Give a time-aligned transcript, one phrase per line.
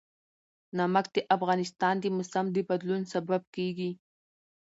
[0.77, 3.91] نمک د افغانستان د موسم د بدلون سبب کېږي.